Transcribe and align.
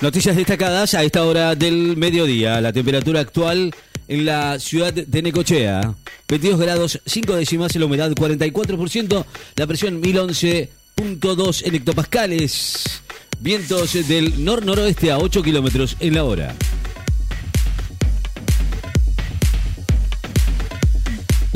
Noticias 0.00 0.36
destacadas 0.36 0.94
a 0.94 1.02
esta 1.02 1.24
hora 1.24 1.56
del 1.56 1.96
mediodía. 1.96 2.60
La 2.60 2.72
temperatura 2.72 3.18
actual 3.18 3.74
en 4.06 4.24
la 4.24 4.60
ciudad 4.60 4.92
de 4.92 5.22
Necochea. 5.22 5.92
22 6.28 6.60
grados 6.60 7.00
5 7.04 7.34
décimas, 7.34 7.74
la 7.74 7.86
humedad 7.86 8.12
44%, 8.12 9.24
la 9.56 9.66
presión 9.66 10.00
1011.2 10.00 11.66
en 11.66 11.74
hectopascales. 11.74 13.02
Vientos 13.40 13.94
del 14.06 14.44
nor-noroeste 14.44 15.10
a 15.10 15.18
8 15.18 15.42
kilómetros 15.42 15.96
en 15.98 16.14
la 16.14 16.22
hora. 16.22 16.54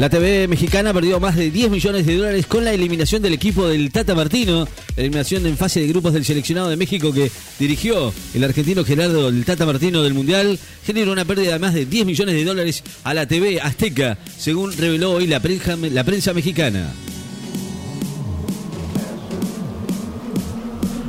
La 0.03 0.11
TV 0.11 0.49
mexicana 0.49 0.93
perdió 0.93 1.21
más 1.21 1.37
de 1.37 1.53
10 1.53 1.71
millones 1.71 2.05
de 2.05 2.17
dólares 2.17 2.47
con 2.47 2.65
la 2.65 2.73
eliminación 2.73 3.23
del 3.23 3.35
equipo 3.35 3.69
del 3.69 3.93
Tata 3.93 4.17
Martino, 4.17 4.67
eliminación 4.97 5.47
en 5.47 5.57
fase 5.57 5.79
de 5.79 5.87
grupos 5.87 6.13
del 6.13 6.25
seleccionado 6.25 6.69
de 6.69 6.77
México 6.77 7.13
que 7.13 7.31
dirigió 7.61 8.13
el 8.35 8.43
argentino 8.43 8.85
Gerardo 8.85 9.29
el 9.29 9.45
Tata 9.45 9.65
Martino 9.65 10.03
del 10.03 10.13
Mundial, 10.13 10.59
generó 10.85 11.13
una 11.13 11.25
pérdida 11.25 11.53
de 11.53 11.59
más 11.61 11.73
de 11.73 11.87
10 11.87 12.05
millones 12.05 12.35
de 12.35 12.45
dólares 12.45 12.83
a 13.05 13.15
la 13.15 13.29
TV 13.29 13.61
Azteca, 13.61 14.19
según 14.37 14.77
reveló 14.77 15.13
hoy 15.13 15.29
la 15.29 15.39
prensa, 15.39 15.77
la 15.77 16.03
prensa 16.03 16.35
mexicana. 16.35 16.93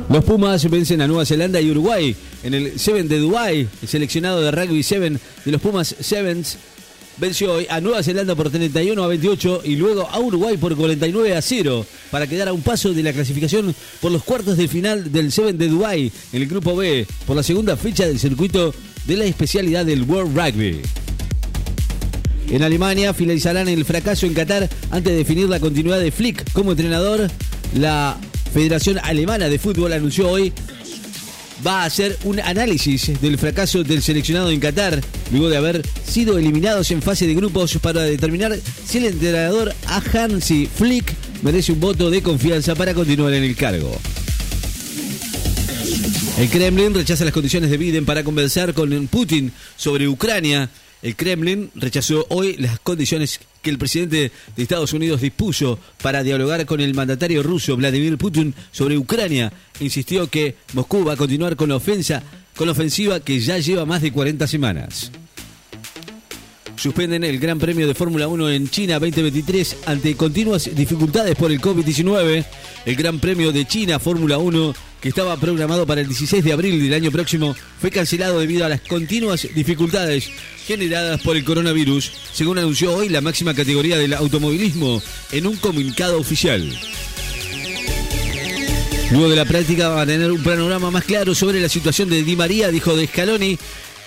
Los 0.08 0.24
Pumas 0.24 0.70
vencen 0.70 1.00
a 1.00 1.08
Nueva 1.08 1.26
Zelanda 1.26 1.60
y 1.60 1.68
Uruguay 1.68 2.14
en 2.44 2.54
el 2.54 2.78
Seven 2.78 3.08
de 3.08 3.18
Dubai. 3.18 3.68
El 3.82 3.88
seleccionado 3.88 4.40
de 4.40 4.52
rugby 4.52 4.84
Seven 4.84 5.18
de 5.44 5.50
los 5.50 5.60
Pumas 5.60 5.96
Sevens 5.98 6.58
venció 7.18 7.52
hoy 7.52 7.66
a 7.68 7.80
Nueva 7.80 8.02
Zelanda 8.02 8.34
por 8.34 8.50
31 8.50 9.02
a 9.02 9.06
28 9.06 9.62
y 9.64 9.76
luego 9.76 10.08
a 10.08 10.18
Uruguay 10.18 10.56
por 10.56 10.76
49 10.76 11.36
a 11.36 11.42
0 11.42 11.86
para 12.10 12.26
quedar 12.26 12.48
a 12.48 12.52
un 12.52 12.62
paso 12.62 12.92
de 12.92 13.02
la 13.02 13.12
clasificación 13.12 13.74
por 14.00 14.12
los 14.12 14.24
cuartos 14.24 14.56
de 14.56 14.68
final 14.68 15.12
del 15.12 15.32
Seven 15.32 15.58
de 15.58 15.68
Dubai 15.68 16.12
en 16.32 16.42
el 16.42 16.48
grupo 16.48 16.76
B 16.76 17.06
por 17.26 17.36
la 17.36 17.42
segunda 17.42 17.76
fecha 17.76 18.06
del 18.06 18.18
circuito 18.18 18.74
de 19.06 19.16
la 19.16 19.24
especialidad 19.24 19.84
del 19.84 20.02
World 20.02 20.36
Rugby. 20.36 20.80
En 22.50 22.62
Alemania 22.62 23.14
finalizarán 23.14 23.68
el 23.68 23.84
fracaso 23.84 24.26
en 24.26 24.34
Qatar 24.34 24.68
antes 24.90 25.12
de 25.12 25.18
definir 25.18 25.48
la 25.48 25.60
continuidad 25.60 25.98
de 25.98 26.12
Flick 26.12 26.52
como 26.52 26.72
entrenador. 26.72 27.30
La 27.74 28.18
Federación 28.52 28.98
Alemana 29.02 29.48
de 29.48 29.58
Fútbol 29.58 29.92
anunció 29.92 30.30
hoy 30.30 30.52
va 31.66 31.82
a 31.82 31.84
hacer 31.86 32.18
un 32.24 32.40
análisis 32.40 33.20
del 33.20 33.38
fracaso 33.38 33.84
del 33.84 34.02
seleccionado 34.02 34.50
en 34.50 34.60
Qatar, 34.60 35.00
luego 35.30 35.48
de 35.48 35.56
haber 35.56 35.82
sido 36.06 36.38
eliminados 36.38 36.90
en 36.90 37.02
fase 37.02 37.26
de 37.26 37.34
grupos 37.34 37.78
para 37.78 38.02
determinar 38.02 38.58
si 38.86 38.98
el 38.98 39.06
entrenador 39.06 39.74
Hansi 39.86 40.66
Flick 40.66 41.14
merece 41.42 41.72
un 41.72 41.80
voto 41.80 42.10
de 42.10 42.22
confianza 42.22 42.74
para 42.74 42.94
continuar 42.94 43.32
en 43.34 43.44
el 43.44 43.56
cargo. 43.56 43.96
El 46.38 46.48
Kremlin 46.48 46.92
rechaza 46.92 47.24
las 47.24 47.32
condiciones 47.32 47.70
de 47.70 47.76
Biden 47.76 48.04
para 48.04 48.24
conversar 48.24 48.74
con 48.74 49.06
Putin 49.06 49.52
sobre 49.76 50.08
Ucrania. 50.08 50.68
El 51.00 51.14
Kremlin 51.14 51.70
rechazó 51.76 52.26
hoy 52.28 52.56
las 52.56 52.80
condiciones 52.80 53.40
que 53.64 53.70
el 53.70 53.78
presidente 53.78 54.30
de 54.54 54.62
Estados 54.62 54.92
Unidos 54.92 55.22
dispuso 55.22 55.80
para 56.00 56.22
dialogar 56.22 56.64
con 56.66 56.80
el 56.80 56.94
mandatario 56.94 57.42
ruso 57.42 57.76
Vladimir 57.76 58.18
Putin 58.18 58.54
sobre 58.70 58.96
Ucrania. 58.96 59.52
Insistió 59.80 60.28
que 60.28 60.54
Moscú 60.74 61.04
va 61.04 61.14
a 61.14 61.16
continuar 61.16 61.56
con 61.56 61.70
la 61.70 61.76
ofensa, 61.76 62.22
con 62.54 62.66
la 62.66 62.72
ofensiva 62.72 63.18
que 63.18 63.40
ya 63.40 63.58
lleva 63.58 63.86
más 63.86 64.02
de 64.02 64.12
40 64.12 64.46
semanas. 64.46 65.10
Suspenden 66.76 67.24
el 67.24 67.38
Gran 67.38 67.58
Premio 67.58 67.86
de 67.86 67.94
Fórmula 67.94 68.28
1 68.28 68.50
en 68.50 68.68
China 68.68 68.98
2023 68.98 69.76
ante 69.86 70.14
continuas 70.16 70.68
dificultades 70.74 71.34
por 71.36 71.50
el 71.50 71.60
COVID-19. 71.60 72.44
El 72.84 72.96
Gran 72.96 73.18
Premio 73.20 73.52
de 73.52 73.64
China 73.64 73.98
Fórmula 73.98 74.38
1, 74.38 74.74
que 75.04 75.10
estaba 75.10 75.36
programado 75.36 75.86
para 75.86 76.00
el 76.00 76.08
16 76.08 76.42
de 76.42 76.54
abril 76.54 76.82
del 76.82 76.94
año 76.94 77.12
próximo, 77.12 77.54
fue 77.78 77.90
cancelado 77.90 78.40
debido 78.40 78.64
a 78.64 78.70
las 78.70 78.80
continuas 78.80 79.46
dificultades 79.54 80.30
generadas 80.66 81.20
por 81.20 81.36
el 81.36 81.44
coronavirus, 81.44 82.10
según 82.32 82.56
anunció 82.56 82.94
hoy 82.94 83.10
la 83.10 83.20
máxima 83.20 83.52
categoría 83.52 83.98
del 83.98 84.14
automovilismo 84.14 85.02
en 85.30 85.46
un 85.46 85.56
comunicado 85.56 86.18
oficial. 86.18 86.66
Luego 89.10 89.28
de 89.28 89.36
la 89.36 89.44
práctica 89.44 89.90
va 89.90 90.00
a 90.00 90.06
tener 90.06 90.32
un 90.32 90.42
panorama 90.42 90.90
más 90.90 91.04
claro 91.04 91.34
sobre 91.34 91.60
la 91.60 91.68
situación 91.68 92.08
de 92.08 92.22
Di 92.22 92.34
María, 92.34 92.70
dijo 92.70 92.96
de 92.96 93.06
Scaloni. 93.06 93.58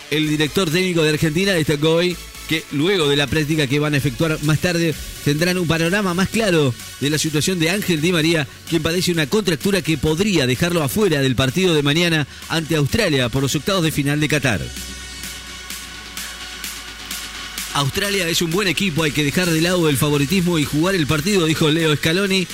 El 0.09 0.28
director 0.28 0.68
técnico 0.68 1.03
de 1.03 1.09
Argentina 1.09 1.52
destacó 1.52 1.91
hoy 1.91 2.18
que 2.47 2.63
luego 2.72 3.08
de 3.08 3.16
la 3.16 3.28
práctica 3.28 3.68
que 3.68 3.80
van 3.80 3.94
a 3.94 3.97
efectuar 3.97 4.38
más 4.44 4.59
tarde 4.59 4.96
tendrán 5.24 5.58
un 5.58 5.68
panorama 5.68 6.13
más 6.13 6.30
claro 6.30 6.74
de 7.00 7.09
la 7.09 7.18
situación 7.18 7.59
de 7.59 7.69
Ángel 7.69 8.02
Di 8.02 8.12
María, 8.12 8.47
quien 8.69 8.81
padece 8.81 9.12
una 9.12 9.28
contractura 9.28 9.81
que 9.81 9.97
podría 9.97 10.47
dejarlo 10.47 10.84
afuera 10.84 11.22
del 11.22 11.35
partido 11.35 11.74
de 11.74 11.84
mañana 11.84 12.28
ante 12.50 12.75
Australia 12.75 13.30
por 13.30 13.44
los 13.44 13.56
octavos 13.56 13.84
de 13.84 13.91
final 13.91 14.19
de 14.19 14.28
Qatar. 14.28 14.62
Australia 17.74 18.28
es 18.28 18.41
un 18.41 18.50
buen 18.50 18.68
equipo, 18.68 19.03
hay 19.03 19.12
que 19.12 19.24
dejar 19.24 19.50
de 19.50 19.62
lado 19.62 19.88
el 19.88 19.97
favoritismo 19.97 20.58
y 20.58 20.66
jugar 20.66 20.96
el 20.96 21.06
partido, 21.06 21.46
dijo 21.46 21.69
Leo 21.69 21.96
Scaloni. 21.96 22.47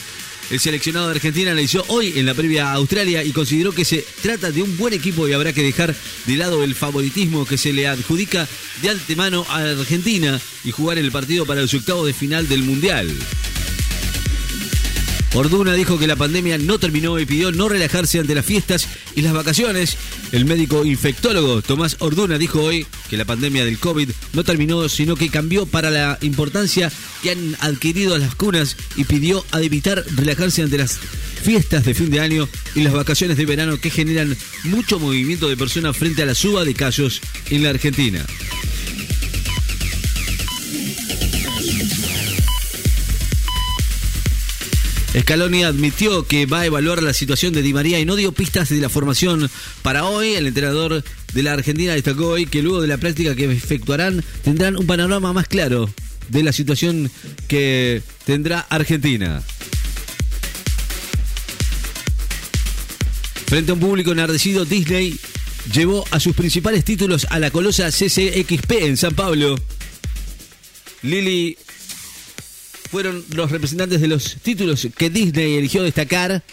El 0.50 0.59
seleccionado 0.59 1.08
de 1.08 1.16
Argentina 1.16 1.52
analizó 1.52 1.84
hoy 1.88 2.14
en 2.18 2.26
la 2.26 2.34
previa 2.34 2.70
a 2.70 2.74
Australia 2.74 3.24
y 3.24 3.31
consideró 3.31 3.72
que 3.72 3.86
se 3.86 4.06
trata 4.22 4.52
de 4.52 4.62
un 4.62 4.78
buen 4.78 4.94
equipo 4.94 5.28
y 5.28 5.34
habrá 5.34 5.54
que 5.54 5.64
dejar 5.64 5.96
de 6.26 6.38
lado 6.38 6.64
el 6.64 6.76
favoritismo 6.76 7.46
que 7.46 7.58
se 7.58 7.74
le 7.74 7.88
adjudica 7.88 8.48
de 8.81 8.90
antemano 8.90 9.46
a 9.50 9.59
Argentina 9.59 10.40
y 10.64 10.72
jugar 10.72 10.98
el 10.98 11.12
partido 11.12 11.46
para 11.46 11.62
el 11.62 11.70
octavo 11.74 12.06
de 12.06 12.14
final 12.14 12.48
del 12.48 12.64
Mundial. 12.64 13.16
Orduna 15.36 15.74
dijo 15.74 15.98
que 15.98 16.06
la 16.06 16.16
pandemia 16.16 16.60
no 16.60 16.78
terminó 16.78 17.20
y 17.20 17.26
pidió 17.26 17.52
no 17.52 17.68
relajarse 17.68 18.20
ante 18.20 18.36
las 18.36 18.46
fiestas 18.46 18.88
y 19.16 19.22
las 19.24 19.34
vacaciones. 19.34 19.98
El 20.32 20.46
médico 20.46 20.86
infectólogo 20.86 21.64
Tomás 21.64 21.98
Orduna 22.00 22.38
dijo 22.38 22.62
hoy 22.62 22.86
que 23.10 23.18
la 23.18 23.26
pandemia 23.26 23.66
del 23.66 23.80
COVID 23.80 24.12
no 24.34 24.44
terminó, 24.44 24.88
sino 24.90 25.16
que 25.16 25.30
cambió 25.30 25.66
para 25.66 25.90
la 25.90 26.20
importancia 26.22 26.92
que 27.24 27.32
han 27.32 27.58
adquirido 27.62 28.16
las 28.20 28.30
vacunas 28.30 28.78
y 28.96 29.06
pidió 29.06 29.44
a 29.52 29.62
evitar 29.62 30.06
relajarse 30.16 30.62
ante 30.62 30.78
las 30.78 31.00
fiestas 31.42 31.84
de 31.84 31.96
fin 31.96 32.12
de 32.12 32.20
año 32.20 32.48
y 32.76 32.82
las 32.82 32.94
vacaciones 32.94 33.36
de 33.36 33.48
verano 33.48 33.80
que 33.80 33.90
generan 33.90 34.38
mucho 34.66 35.00
movimiento 35.00 35.50
de 35.50 35.58
personas 35.58 35.98
frente 35.98 36.22
a 36.22 36.28
la 36.28 36.36
suba 36.36 36.64
de 36.64 36.76
casos 36.76 37.22
en 37.50 37.64
la 37.64 37.72
Argentina. 37.72 38.24
Scaloni 45.19 45.63
admitió 45.63 46.25
que 46.25 46.46
va 46.47 46.62
a 46.62 46.66
evaluar 46.66 47.03
la 47.03 47.13
situación 47.13 47.53
de 47.53 47.62
Di 47.62 47.74
María 47.74 48.00
y 48.00 48.06
no 48.06 48.16
dio 48.16 48.31
pistas 48.31 48.69
de 48.69 48.81
la 48.81 48.90
formación 48.90 49.50
para 49.84 50.06
hoy. 50.06 50.34
El 50.34 50.47
entrenador 50.47 51.03
de 51.34 51.44
la 51.44 51.53
Argentina 51.53 51.94
destacó 51.94 52.29
hoy 52.29 52.47
que 52.47 52.63
luego 52.63 52.81
de 52.81 52.88
la 52.88 52.97
práctica 52.97 53.35
que 53.35 53.51
efectuarán 53.51 54.24
tendrán 54.44 54.75
un 54.75 54.88
panorama 54.88 55.31
más 55.31 55.47
claro 55.47 55.90
de 56.29 56.44
la 56.44 56.51
situación 56.51 57.12
que 57.47 58.01
tendrá 58.25 58.62
Argentina. 58.62 59.44
Frente 63.45 63.72
a 63.72 63.75
un 63.75 63.80
público 63.80 64.12
enardecido, 64.12 64.66
Disney 64.66 65.19
llevó 65.72 66.06
a 66.09 66.19
sus 66.19 66.35
principales 66.35 66.84
títulos 66.84 67.28
a 67.30 67.38
la 67.38 67.51
colosa 67.51 67.91
CCXP 67.91 68.72
en 68.81 68.97
San 68.97 69.13
Pablo. 69.13 69.59
Lili 71.03 71.57
fueron 72.94 73.26
los 73.34 73.50
representantes 73.50 74.02
de 74.02 74.08
los 74.08 74.36
títulos 74.44 74.88
que 74.96 75.09
Disney 75.09 75.56
eligió 75.56 75.81
destacar 75.81 76.44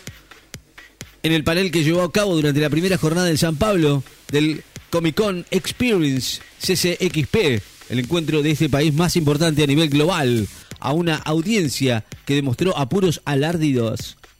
en 1.22 1.32
el 1.32 1.44
panel 1.44 1.70
que 1.70 1.84
llevó 1.84 2.00
a 2.00 2.10
cabo 2.10 2.34
durante 2.34 2.60
la 2.60 2.70
primera 2.70 2.96
jornada 2.96 3.28
en 3.28 3.36
San 3.36 3.56
Pablo 3.56 4.02
del 4.30 4.64
Comic 4.88 5.16
Con 5.16 5.44
Experience 5.50 6.40
CCXP, 6.58 7.62
el 7.90 7.98
encuentro 7.98 8.40
de 8.40 8.52
este 8.52 8.70
país 8.70 8.94
más 8.94 9.16
importante 9.16 9.62
a 9.62 9.66
nivel 9.66 9.90
global, 9.90 10.48
a 10.78 10.94
una 10.94 11.16
audiencia 11.16 12.06
que 12.24 12.36
demostró 12.36 12.74
a 12.74 12.88
puros 12.88 13.20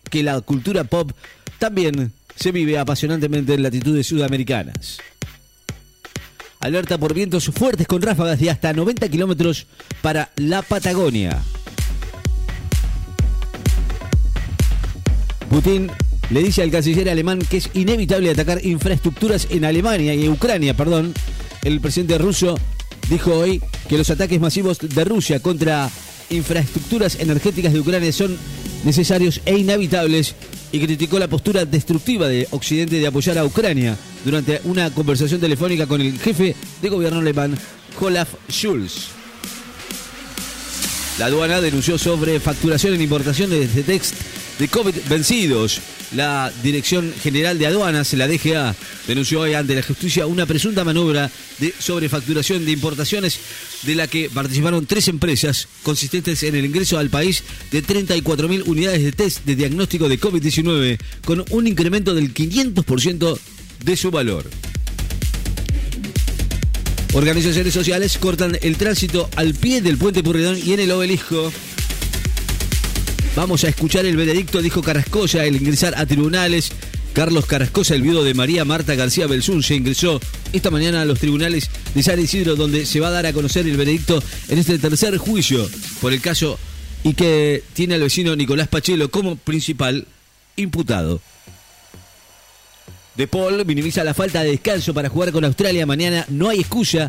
que 0.08 0.22
la 0.22 0.40
cultura 0.40 0.84
pop 0.84 1.12
también 1.58 2.12
se 2.34 2.50
vive 2.50 2.78
apasionantemente 2.78 3.52
en 3.52 3.62
latitudes 3.62 4.06
sudamericanas. 4.06 5.00
Alerta 6.60 6.96
por 6.96 7.12
vientos 7.12 7.44
fuertes 7.44 7.86
con 7.86 8.00
ráfagas 8.00 8.40
de 8.40 8.48
hasta 8.48 8.72
90 8.72 9.06
kilómetros 9.10 9.66
para 10.00 10.30
la 10.36 10.62
Patagonia. 10.62 11.42
Putin 15.50 15.90
le 16.30 16.42
dice 16.44 16.62
al 16.62 16.70
canciller 16.70 17.10
alemán 17.10 17.40
que 17.40 17.56
es 17.56 17.70
inevitable 17.74 18.30
atacar 18.30 18.64
infraestructuras 18.64 19.48
en 19.50 19.64
Alemania 19.64 20.14
y 20.14 20.28
Ucrania, 20.28 20.74
perdón. 20.74 21.12
El 21.64 21.80
presidente 21.80 22.16
ruso 22.18 22.56
dijo 23.10 23.34
hoy 23.34 23.60
que 23.88 23.98
los 23.98 24.08
ataques 24.10 24.40
masivos 24.40 24.78
de 24.78 25.04
Rusia 25.04 25.40
contra 25.40 25.90
infraestructuras 26.30 27.18
energéticas 27.18 27.72
de 27.72 27.80
Ucrania 27.80 28.12
son 28.12 28.38
necesarios 28.84 29.40
e 29.44 29.58
inevitables 29.58 30.36
y 30.70 30.78
criticó 30.78 31.18
la 31.18 31.26
postura 31.26 31.64
destructiva 31.64 32.28
de 32.28 32.46
Occidente 32.52 33.00
de 33.00 33.06
apoyar 33.08 33.36
a 33.36 33.44
Ucrania 33.44 33.96
durante 34.24 34.60
una 34.64 34.90
conversación 34.94 35.40
telefónica 35.40 35.88
con 35.88 36.00
el 36.00 36.16
jefe 36.18 36.54
de 36.80 36.88
gobierno 36.88 37.18
alemán, 37.18 37.58
Olaf 38.00 38.28
Scholz. 38.48 39.08
La 41.18 41.26
aduana 41.26 41.60
denunció 41.60 41.98
sobre 41.98 42.38
facturación 42.38 42.94
en 42.94 43.02
importaciones 43.02 43.74
de 43.74 43.82
text 43.82 44.14
de 44.60 44.68
COVID 44.68 44.94
vencidos. 45.08 45.80
La 46.14 46.52
Dirección 46.62 47.12
General 47.22 47.58
de 47.58 47.66
Aduanas, 47.66 48.12
la 48.12 48.28
DGA, 48.28 48.74
denunció 49.06 49.40
hoy 49.40 49.54
ante 49.54 49.74
la 49.74 49.82
justicia 49.82 50.26
una 50.26 50.44
presunta 50.44 50.84
maniobra 50.84 51.30
de 51.58 51.72
sobrefacturación 51.78 52.64
de 52.64 52.72
importaciones 52.72 53.38
de 53.84 53.94
la 53.94 54.06
que 54.06 54.28
participaron 54.28 54.86
tres 54.86 55.08
empresas 55.08 55.66
consistentes 55.82 56.42
en 56.42 56.56
el 56.56 56.66
ingreso 56.66 56.98
al 56.98 57.10
país 57.10 57.42
de 57.70 57.82
34.000 57.82 58.64
unidades 58.66 59.02
de 59.02 59.12
test 59.12 59.44
de 59.44 59.56
diagnóstico 59.56 60.08
de 60.08 60.20
COVID-19 60.20 60.98
con 61.24 61.44
un 61.50 61.66
incremento 61.66 62.14
del 62.14 62.34
500% 62.34 63.38
de 63.84 63.96
su 63.96 64.10
valor. 64.10 64.44
Organizaciones 67.14 67.72
sociales 67.72 68.18
cortan 68.18 68.58
el 68.60 68.76
tránsito 68.76 69.30
al 69.36 69.54
pie 69.54 69.80
del 69.80 69.96
puente 69.96 70.22
Purredón 70.22 70.58
y 70.62 70.74
en 70.74 70.80
el 70.80 70.90
obelisco. 70.90 71.50
Vamos 73.40 73.64
a 73.64 73.68
escuchar 73.70 74.04
el 74.04 74.18
veredicto, 74.18 74.60
dijo 74.60 74.82
Carrascosa, 74.82 75.46
el 75.46 75.56
ingresar 75.56 75.94
a 75.96 76.04
tribunales. 76.04 76.72
Carlos 77.14 77.46
Carrascosa, 77.46 77.94
el 77.94 78.02
viudo 78.02 78.22
de 78.22 78.34
María 78.34 78.66
Marta 78.66 78.94
García 78.96 79.26
Belsun, 79.26 79.62
se 79.62 79.76
ingresó 79.76 80.20
esta 80.52 80.70
mañana 80.70 81.00
a 81.00 81.04
los 81.06 81.18
tribunales 81.18 81.70
de 81.94 82.02
San 82.02 82.20
Isidro, 82.20 82.54
donde 82.54 82.84
se 82.84 83.00
va 83.00 83.08
a 83.08 83.12
dar 83.12 83.24
a 83.24 83.32
conocer 83.32 83.66
el 83.66 83.78
veredicto 83.78 84.22
en 84.50 84.58
este 84.58 84.78
tercer 84.78 85.16
juicio 85.16 85.66
por 86.02 86.12
el 86.12 86.20
caso 86.20 86.58
y 87.02 87.14
que 87.14 87.64
tiene 87.72 87.94
al 87.94 88.02
vecino 88.02 88.36
Nicolás 88.36 88.68
Pachelo 88.68 89.10
como 89.10 89.36
principal 89.36 90.06
imputado. 90.56 91.22
De 93.16 93.26
Paul 93.26 93.64
minimiza 93.64 94.04
la 94.04 94.12
falta 94.12 94.42
de 94.42 94.50
descanso 94.50 94.92
para 94.92 95.08
jugar 95.08 95.32
con 95.32 95.46
Australia. 95.46 95.86
Mañana 95.86 96.26
no 96.28 96.50
hay 96.50 96.60
excusa. 96.60 97.08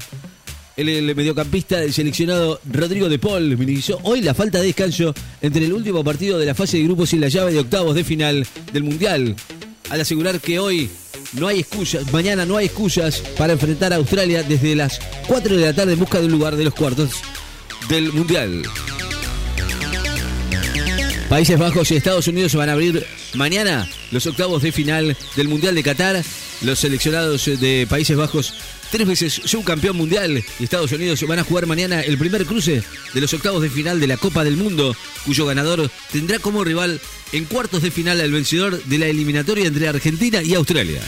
El, 0.77 1.15
mediocampista 1.15 1.79
del 1.79 1.93
seleccionado 1.93 2.59
Rodrigo 2.65 3.09
De 3.09 3.19
Paul 3.19 3.57
minimizó 3.57 3.99
hoy 4.03 4.21
la 4.21 4.33
falta 4.33 4.59
de 4.59 4.67
descanso 4.67 5.13
entre 5.41 5.65
el 5.65 5.73
último 5.73 6.03
partido 6.03 6.39
de 6.39 6.45
la 6.45 6.55
fase 6.55 6.77
de 6.77 6.83
grupos 6.83 7.13
y 7.13 7.19
la 7.19 7.27
llave 7.27 7.51
de 7.51 7.59
octavos 7.59 7.93
de 7.95 8.03
final 8.03 8.47
del 8.71 8.83
Mundial. 8.83 9.35
Al 9.89 10.01
asegurar 10.01 10.39
que 10.39 10.59
hoy 10.59 10.89
no 11.33 11.47
hay 11.47 11.59
excusas, 11.59 12.11
mañana 12.13 12.45
no 12.45 12.57
hay 12.57 12.67
excusas 12.67 13.21
para 13.37 13.53
enfrentar 13.53 13.91
a 13.91 13.97
Australia 13.97 14.43
desde 14.43 14.75
las 14.75 14.99
4 15.27 15.57
de 15.57 15.65
la 15.65 15.73
tarde 15.73 15.93
en 15.93 15.99
busca 15.99 16.19
de 16.19 16.25
un 16.27 16.31
lugar 16.31 16.55
de 16.55 16.63
los 16.63 16.73
cuartos 16.73 17.11
del 17.89 18.13
Mundial. 18.13 18.63
Países 21.31 21.57
Bajos 21.57 21.89
y 21.89 21.95
Estados 21.95 22.27
Unidos 22.27 22.55
van 22.55 22.67
a 22.67 22.73
abrir 22.73 23.07
mañana 23.35 23.89
los 24.11 24.27
octavos 24.27 24.61
de 24.63 24.73
final 24.73 25.15
del 25.37 25.47
Mundial 25.47 25.73
de 25.73 25.81
Qatar. 25.81 26.21
Los 26.61 26.79
seleccionados 26.79 27.45
de 27.45 27.87
Países 27.89 28.17
Bajos, 28.17 28.53
tres 28.91 29.07
veces 29.07 29.41
subcampeón 29.45 29.95
mundial, 29.95 30.43
y 30.59 30.63
Estados 30.65 30.91
Unidos 30.91 31.25
van 31.25 31.39
a 31.39 31.45
jugar 31.45 31.67
mañana 31.67 32.01
el 32.01 32.17
primer 32.17 32.45
cruce 32.45 32.83
de 33.13 33.21
los 33.21 33.33
octavos 33.33 33.61
de 33.61 33.69
final 33.69 34.01
de 34.01 34.07
la 34.07 34.17
Copa 34.17 34.43
del 34.43 34.57
Mundo, 34.57 34.93
cuyo 35.25 35.45
ganador 35.45 35.89
tendrá 36.11 36.37
como 36.39 36.65
rival 36.65 36.99
en 37.31 37.45
cuartos 37.45 37.81
de 37.81 37.91
final 37.91 38.19
al 38.19 38.33
vencedor 38.33 38.83
de 38.83 38.97
la 38.97 39.07
eliminatoria 39.07 39.67
entre 39.67 39.87
Argentina 39.87 40.43
y 40.43 40.55
Australia. 40.55 40.99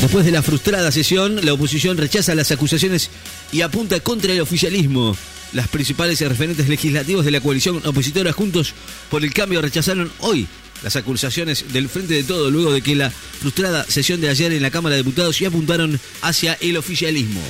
Después 0.00 0.24
de 0.24 0.32
la 0.32 0.42
frustrada 0.42 0.90
sesión, 0.90 1.46
la 1.46 1.52
oposición 1.52 1.96
rechaza 1.98 2.34
las 2.34 2.50
acusaciones 2.50 3.10
y 3.52 3.60
apunta 3.60 4.00
contra 4.00 4.32
el 4.32 4.40
oficialismo. 4.40 5.16
Las 5.52 5.68
principales 5.68 6.20
referentes 6.20 6.68
legislativos 6.68 7.24
de 7.24 7.30
la 7.30 7.40
coalición 7.40 7.82
opositora 7.84 8.32
Juntos 8.32 8.72
por 9.10 9.22
el 9.22 9.34
Cambio 9.34 9.60
rechazaron 9.60 10.10
hoy 10.20 10.46
las 10.82 10.96
acusaciones 10.96 11.72
del 11.72 11.88
Frente 11.88 12.14
de 12.14 12.24
Todo 12.24 12.50
luego 12.50 12.72
de 12.72 12.82
que 12.82 12.94
la 12.94 13.10
frustrada 13.10 13.84
sesión 13.88 14.20
de 14.20 14.30
ayer 14.30 14.52
en 14.52 14.62
la 14.62 14.70
Cámara 14.70 14.96
de 14.96 15.02
Diputados 15.02 15.40
y 15.40 15.44
apuntaron 15.44 16.00
hacia 16.22 16.54
el 16.54 16.76
oficialismo. 16.76 17.42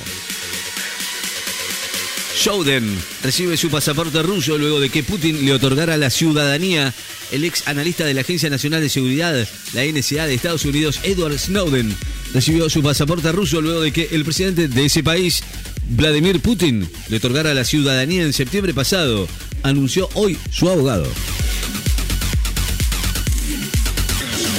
Showden 2.35 2.97
recibe 3.23 3.55
su 3.55 3.69
pasaporte 3.69 4.21
ruso 4.21 4.57
luego 4.57 4.79
de 4.81 4.89
que 4.89 5.03
Putin 5.03 5.45
le 5.45 5.53
otorgara 5.53 5.95
la 5.97 6.09
ciudadanía. 6.09 6.93
El 7.31 7.45
ex 7.45 7.67
analista 7.67 8.05
de 8.05 8.13
la 8.13 8.21
Agencia 8.21 8.49
Nacional 8.49 8.81
de 8.81 8.89
Seguridad, 8.89 9.47
la 9.73 9.85
NSA 9.85 10.27
de 10.27 10.33
Estados 10.33 10.65
Unidos, 10.65 10.99
Edward 11.03 11.39
Snowden, 11.39 11.95
recibió 12.33 12.69
su 12.69 12.83
pasaporte 12.83 13.31
ruso 13.31 13.61
luego 13.61 13.81
de 13.81 13.93
que 13.93 14.09
el 14.11 14.25
presidente 14.25 14.67
de 14.67 14.85
ese 14.85 15.03
país, 15.03 15.41
Vladimir 15.89 16.39
Putin, 16.39 16.87
le 17.09 17.17
otorgara 17.17 17.53
la 17.53 17.65
ciudadanía 17.65 18.23
en 18.23 18.33
septiembre 18.33 18.73
pasado, 18.73 19.27
anunció 19.63 20.09
hoy 20.13 20.37
su 20.51 20.69
abogado. 20.69 21.07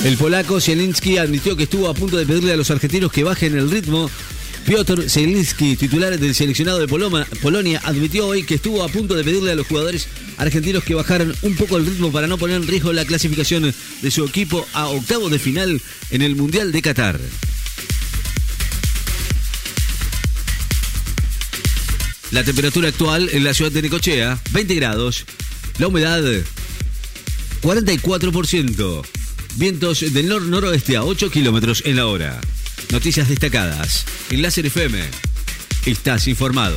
El 0.05 0.19
polaco 0.19 0.61
Zielinski 0.61 1.17
admitió 1.17 1.57
que 1.57 1.63
estuvo 1.63 1.89
a 1.89 1.95
punto 1.95 2.19
de 2.19 2.27
pedirle 2.27 2.53
a 2.53 2.57
los 2.57 2.71
argentinos 2.71 3.11
que 3.11 3.25
bajen 3.25 3.57
el 3.57 3.71
ritmo. 3.71 4.11
Piotr 4.67 5.09
Zielinski, 5.09 5.77
titular 5.77 6.19
del 6.19 6.35
seleccionado 6.35 6.79
de 6.79 6.89
Polonia, 6.89 7.81
admitió 7.85 8.27
hoy 8.27 8.45
que 8.45 8.57
estuvo 8.57 8.83
a 8.83 8.89
punto 8.89 9.15
de 9.15 9.25
pedirle 9.25 9.53
a 9.53 9.55
los 9.55 9.67
jugadores 9.67 10.09
argentinos 10.37 10.85
que 10.85 10.95
bajaran 10.95 11.35
un 11.43 11.57
poco 11.57 11.79
el 11.79 11.87
ritmo 11.87 12.13
para 12.13 12.27
no 12.27 12.37
poner 12.37 12.57
en 12.57 12.67
riesgo 12.67 12.93
la 12.93 13.05
clasificación 13.05 13.75
de 14.03 14.11
su 14.11 14.25
equipo 14.25 14.67
a 14.75 14.89
octavos 14.89 15.31
de 15.31 15.39
final 15.39 15.81
en 16.11 16.23
el 16.23 16.37
Mundial 16.37 16.73
de 16.73 16.83
Qatar. 16.83 17.19
La 22.35 22.43
temperatura 22.43 22.89
actual 22.89 23.29
en 23.31 23.45
la 23.45 23.55
ciudad 23.55 23.71
de 23.71 23.81
Necochea, 23.81 24.41
20 24.51 24.75
grados. 24.75 25.25
La 25.79 25.87
humedad, 25.87 26.21
44%. 27.63 29.07
Vientos 29.55 30.13
del 30.13 30.29
nor-noroeste 30.29 30.97
a 30.97 31.05
8 31.05 31.31
kilómetros 31.31 31.85
en 31.87 31.95
la 31.95 32.09
hora. 32.09 32.41
Noticias 32.91 33.29
destacadas. 33.29 34.05
En 34.31 34.43
Láser 34.43 34.67
FM. 34.67 34.99
Estás 35.87 36.27
informado. 36.27 36.75